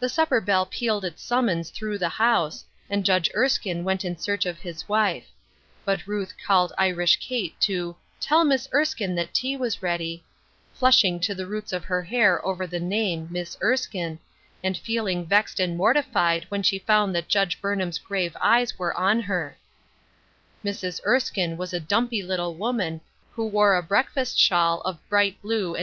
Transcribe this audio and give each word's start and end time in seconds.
The 0.00 0.08
supper 0.08 0.40
bell 0.40 0.66
pealed 0.66 1.04
its 1.04 1.22
summons 1.22 1.70
through 1.70 1.98
the 1.98 2.08
house, 2.08 2.64
and 2.90 3.04
Judge 3.04 3.30
Erskine 3.36 3.84
went 3.84 4.04
in 4.04 4.18
search 4.18 4.44
of 4.44 4.58
his 4.58 4.88
wife; 4.88 5.28
but 5.84 6.04
Ruth 6.04 6.34
called 6.44 6.72
Irish 6.76 7.16
Kate 7.18 7.54
to 7.60 7.94
"tell 8.18 8.42
Miss 8.44 8.68
Erskine 8.74 9.14
that 9.14 9.32
tea 9.32 9.56
was 9.56 9.84
ready," 9.84 10.24
flushing 10.74 11.20
to 11.20 11.32
the 11.32 11.46
roots 11.46 11.72
of 11.72 11.84
her 11.84 12.02
hair 12.02 12.44
over 12.44 12.66
the 12.66 12.80
name" 12.80 13.28
Miss 13.30 13.56
Erskine," 13.62 14.18
and 14.64 14.76
feeling 14.76 15.24
vexed 15.24 15.60
and 15.60 15.76
mortified 15.76 16.46
when 16.48 16.64
she 16.64 16.80
found 16.80 17.14
that 17.14 17.28
Judge 17.28 17.60
Burnham's 17.60 17.98
grave 18.00 18.36
eyes 18.40 18.80
were 18.80 18.94
on 18.98 19.20
her, 19.20 19.56
Mrs. 20.64 21.00
Erskine 21.06 21.56
was 21.56 21.72
a 21.72 21.78
dumpy 21.78 22.20
little 22.20 22.54
woman, 22.56 23.00
who 23.30 23.46
wore 23.46 23.76
a 23.76 23.80
breakfast 23.82 24.40
shawl 24.40 24.80
of 24.80 24.98
bright 25.08 25.40
blu« 25.40 25.40
and 25.40 25.40
20 25.40 25.40
Ruth 25.40 25.40
Erskine 25.40 25.72
Crosses. 25.74 25.78